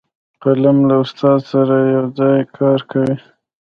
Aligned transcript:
قلم 0.43 0.77
له 0.89 0.95
استاد 1.03 1.39
سره 1.51 1.75
یو 1.95 2.05
ځای 2.19 2.37
کار 2.57 2.79
کوي 2.91 3.15